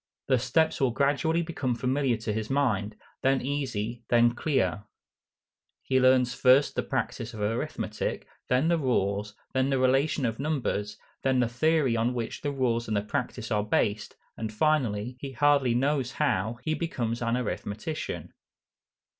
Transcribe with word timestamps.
The 0.29 0.39
steps 0.39 0.81
will 0.81 0.89
gradually 0.89 1.43
become 1.43 1.75
familiar 1.75 2.17
to 2.17 2.33
his 2.33 2.49
mind, 2.49 2.95
then 3.21 3.39
easy, 3.39 4.03
then 4.09 4.33
clear. 4.33 4.85
He 5.83 5.99
learns 5.99 6.33
first 6.33 6.73
the 6.73 6.81
practice 6.81 7.35
of 7.35 7.39
arithmetic, 7.41 8.27
then 8.49 8.67
the 8.67 8.79
rules, 8.79 9.35
then 9.53 9.69
the 9.69 9.77
relations 9.77 10.25
of 10.25 10.39
numbers, 10.39 10.97
then 11.21 11.39
the 11.39 11.47
theory 11.47 11.95
on 11.95 12.15
which 12.15 12.41
the 12.41 12.49
rules 12.49 12.87
and 12.87 12.97
the 12.97 13.03
practice 13.03 13.51
are 13.51 13.63
based, 13.63 14.15
and 14.37 14.51
finally, 14.51 15.17
he 15.19 15.33
hardly 15.33 15.75
knows 15.75 16.13
how, 16.13 16.57
he 16.63 16.73
becomes 16.73 17.21
an 17.21 17.37
arithmetician. 17.37 18.33